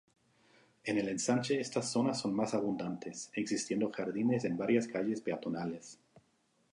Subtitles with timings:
[0.83, 5.99] En el ensanche estas zonas son más abundantes, existiendo jardines en varias calles peatonales.